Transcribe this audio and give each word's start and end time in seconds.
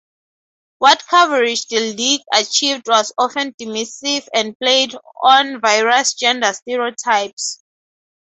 What 0.79 1.05
coverage 1.07 1.67
the 1.67 1.79
league 1.93 2.23
achieved 2.33 2.87
was 2.87 3.13
often 3.19 3.53
dismissive 3.53 4.27
and 4.33 4.57
played 4.57 4.95
on 5.21 5.61
various 5.61 6.15
gender 6.15 6.51
stereotypes. 6.53 7.61